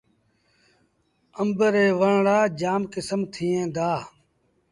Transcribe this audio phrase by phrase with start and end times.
[1.41, 3.91] آݩب ري وڻ رآ جآم ڪسم ٿئيٚݩ دآ۔